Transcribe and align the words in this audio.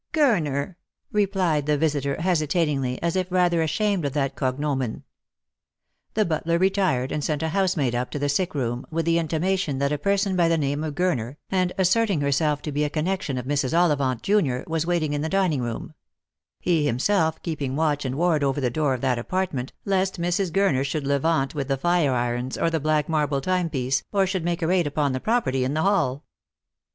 "Gurner," 0.15 0.77
replied 1.11 1.67
the 1.67 1.77
visitor 1.77 2.19
hesitatingly, 2.19 2.99
as 3.03 3.15
if 3.15 3.31
rather 3.31 3.61
ashamed 3.61 4.03
of 4.03 4.13
that 4.13 4.35
cognomen. 4.35 5.03
The 6.15 6.25
butler 6.25 6.57
retired, 6.57 7.11
and 7.11 7.23
sent 7.23 7.43
a 7.43 7.49
housemaid 7.49 7.93
up 7.93 8.09
to 8.09 8.17
the 8.17 8.27
sick 8.27 8.55
room, 8.55 8.83
with 8.89 9.05
the 9.05 9.19
intimation 9.19 9.77
that 9.77 9.91
a 9.91 9.99
person 9.99 10.35
by 10.35 10.47
the 10.47 10.57
name 10.57 10.83
of 10.83 10.95
Gur 10.95 11.13
ner, 11.13 11.37
and 11.51 11.71
asserting 11.77 12.19
herself 12.21 12.63
to 12.63 12.71
be 12.71 12.83
a 12.83 12.89
connection 12.89 13.37
of 13.37 13.45
Mrs. 13.45 13.77
Ollivant 13.77 14.23
junior, 14.23 14.63
was 14.65 14.87
waiting 14.87 15.13
in 15.13 15.21
the 15.21 15.29
dining 15.29 15.61
room: 15.61 15.93
he 16.59 16.83
himself 16.83 17.39
keeping 17.43 17.75
watch 17.75 18.03
and 18.03 18.15
ward 18.15 18.43
over 18.43 18.59
the 18.59 18.71
door 18.71 18.95
of 18.95 19.01
that 19.01 19.19
apartment, 19.19 19.71
lest 19.85 20.19
Mrs. 20.19 20.49
Gurner 20.49 20.83
should 20.83 21.05
levant 21.05 21.53
with 21.53 21.67
the 21.67 21.77
fire 21.77 22.13
irons 22.15 22.57
or 22.57 22.71
the 22.71 22.79
black 22.79 23.07
marble 23.07 23.39
timepiece, 23.39 24.03
or 24.11 24.25
should 24.25 24.43
make 24.43 24.63
a 24.63 24.67
raid 24.67 24.87
upon 24.87 25.11
the 25.11 25.19
property 25.19 25.63
in 25.63 25.75
the 25.75 25.83
hall. 25.83 26.23